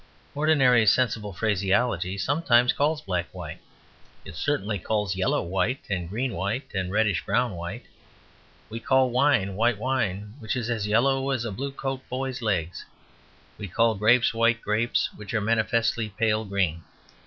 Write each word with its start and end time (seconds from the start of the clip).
Ordinary 0.33 0.87
sensible 0.87 1.31
phraseology 1.31 2.17
sometimes 2.17 2.73
calls 2.73 3.03
black 3.03 3.27
white, 3.31 3.61
it 4.25 4.33
certainly 4.35 4.79
calls 4.79 5.15
yellow 5.15 5.43
white 5.43 5.81
and 5.91 6.09
green 6.09 6.33
white 6.33 6.71
and 6.73 6.89
reddish 6.91 7.23
brown 7.23 7.51
white. 7.55 7.85
We 8.67 8.79
call 8.79 9.11
wine 9.11 9.55
"white 9.55 9.77
wine" 9.77 10.33
which 10.39 10.55
is 10.55 10.71
as 10.71 10.87
yellow 10.87 11.29
as 11.29 11.45
a 11.45 11.51
Blue 11.51 11.71
coat 11.71 12.01
boy's 12.09 12.41
legs. 12.41 12.83
We 13.59 13.67
call 13.67 13.93
grapes 13.93 14.33
"white 14.33 14.63
grapes" 14.63 15.07
which 15.15 15.35
are 15.35 15.39
manifestly 15.39 16.09
pale 16.09 16.45
green. 16.45 16.83